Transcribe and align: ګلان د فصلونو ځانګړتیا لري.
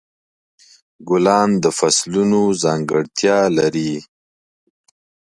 ګلان 1.07 1.49
د 1.63 1.65
فصلونو 1.77 2.41
ځانګړتیا 2.63 3.37
لري. 3.57 3.93